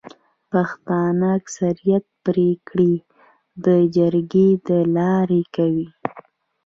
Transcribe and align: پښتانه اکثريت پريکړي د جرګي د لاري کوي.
پښتانه 0.51 1.27
اکثريت 1.39 2.05
پريکړي 2.25 2.93
د 3.65 3.67
جرګي 3.95 4.49
د 4.67 4.69
لاري 4.95 5.43
کوي. 5.55 5.87